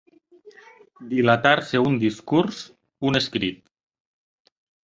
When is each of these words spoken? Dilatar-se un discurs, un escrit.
Dilatar-se 1.11 1.83
un 1.91 2.01
discurs, 2.05 2.65
un 3.11 3.21
escrit. 3.23 4.53